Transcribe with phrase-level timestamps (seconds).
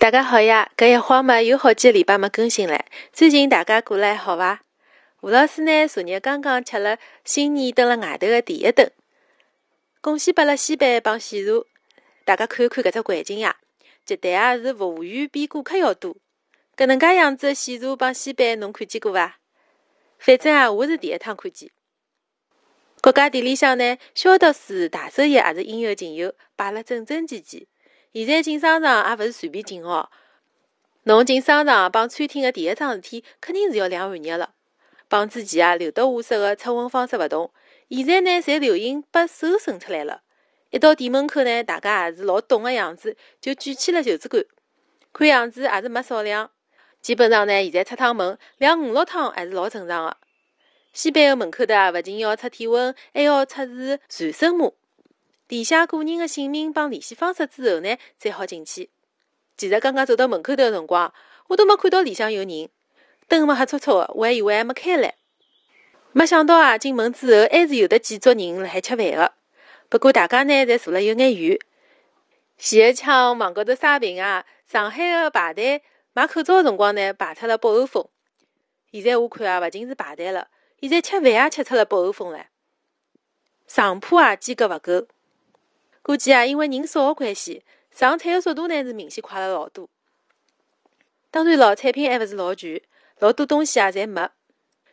[0.00, 0.72] 大家好呀！
[0.78, 2.86] 搿一晃嘛有好几个礼拜没更新了。
[3.12, 4.62] 最近大家过来好伐？
[5.20, 8.90] 吴老师呢，昨日刚刚吃了新年蹲辣外头的第一顿，
[10.00, 11.52] 贡献拨了西饭帮喜茶。
[12.24, 13.56] 大家看一看搿只环境呀，
[14.06, 16.16] 绝对啊是服务员比顾客要多。
[16.74, 19.36] 搿能介样子的喜茶帮西饭，侬看见过伐？
[20.18, 21.68] 反正啊，我是第一趟看见。
[23.02, 27.68] 各家店里向呢，消毒水、大手液也是应有尽有，摆了整整齐齐。
[28.12, 30.10] 现在进商场也勿是随便进哦。
[31.04, 34.54] 侬进商场帮餐厅的第一桩事体，肯定是要量汗热了。
[35.08, 37.52] 帮之前啊，刘德华式的测温方式勿同，
[37.88, 40.22] 现在呢，侪流行把手伸出来了。
[40.70, 44.44] 一到店门口呢，大家也是老懂的样子，就举起了袖子管。
[45.12, 46.50] 看样子也是没少量。
[47.00, 50.16] 基本上呢，现在出趟门量五六趟还是老正常的。
[50.92, 54.70] 西班牙门口头啊，勿仅要测体温，还要出示传声码。
[55.50, 58.88] 填写个人的姓名帮联系方式之后呢，才好进去。
[59.56, 61.12] 其实刚刚走到门口头的辰光，
[61.48, 62.68] 我都没看到里向有人，
[63.26, 65.16] 灯么黑戳戳的，我还以为还没开嘞。
[66.12, 69.32] 没想到啊，进门之后还是有的几桌人辣海吃饭的。
[69.88, 71.58] 不过大家呢，侪坐了有眼远。
[72.56, 78.08] 前一枪网高头刷屏啊，上海的排队买口罩的辰光呢，排出了北欧风。
[78.92, 80.46] 现在我看啊，勿仅是排队了，
[80.80, 82.50] 现在吃饭也吃出了北欧风来。
[83.66, 85.08] 上铺啊，间隔勿够。
[86.02, 89.88] 估计啊，因为人少的关系，上菜的速度呢是明显快了老多。
[91.30, 92.82] 当然咯，产品还勿是老全，
[93.18, 94.30] 老多东西啊侪没，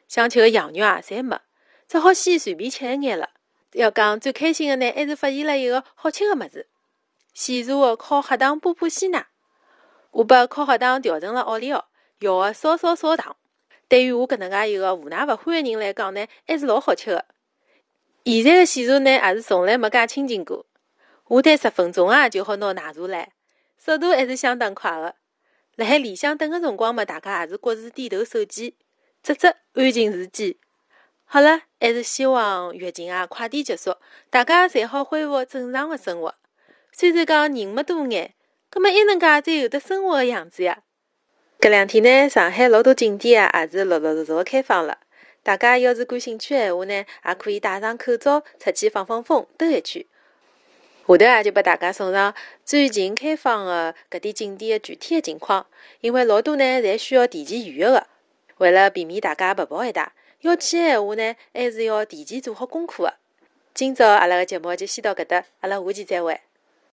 [0.08, 1.40] 想吃的羊肉啊侪没，
[1.88, 3.32] 只好先随便吃一眼了。
[3.72, 6.68] 要讲最开心的呢，还是发现了一个好吃的物事——
[7.34, 9.28] 喜茶的烤黑糖波波鲜奶。
[10.12, 11.88] 我把烤黑糖调成了奥利奥，
[12.20, 13.36] 要的少少少糖。
[13.88, 17.26] 对于我搿能介一个无奶勿欢的人来讲呢，还是老好吃的。
[18.26, 20.67] 现在的喜茶呢，也是从来没介清静过。
[21.30, 23.34] 下单十分钟啊，就好拿奶茶来，
[23.78, 25.16] 速度还是相当快的。
[25.76, 28.76] 辣海里向等的辰光嘛，大家也是各自低头手机，
[29.22, 30.60] 只只安静如鸡。
[31.26, 33.96] 好了，还是希望疫情啊快点结束，
[34.30, 36.34] 大家侪好恢复正常的生活。
[36.92, 38.34] 虽然讲人没多眼，
[38.70, 40.84] 葛末一能介才有得生活的样子呀。
[41.60, 45.00] 搿两天呢，上海老多景点啊，也是陆陆续续开放了。
[45.44, 50.06] 大家要是感兴趣的闲话呢，也可以戴上口罩出去放放风，兜一圈。
[51.08, 52.36] 下头啊，就拨大家送上
[52.66, 55.66] 最近开放的搿点景点的具体的情况，
[56.02, 58.08] 因为老多呢侪需要提前预约的。
[58.58, 63.14] 为了避免大家白跑一趟，要去的闲话呢，还是要提前做好功课的。
[63.74, 66.42] 今朝阿拉个节目就先到搿搭，阿拉下期再会。